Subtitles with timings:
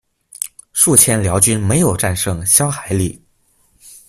[0.73, 3.21] 数千辽军没有战胜萧海里。